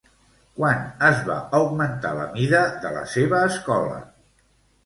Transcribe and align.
Quan 0.59 0.79
es 1.09 1.19
va 1.27 1.35
augmentar 1.59 2.13
la 2.21 2.25
mida 2.39 2.65
de 2.87 2.95
la 2.97 3.07
seva 3.15 3.43
escola? 3.53 4.01